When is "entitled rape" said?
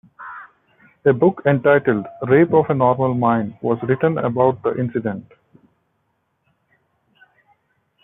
1.45-2.51